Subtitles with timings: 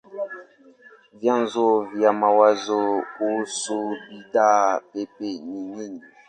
[1.19, 2.79] Vyanzo vya mawazo
[3.15, 3.77] kuhusu
[4.09, 6.05] bidhaa pepe ni nyingi.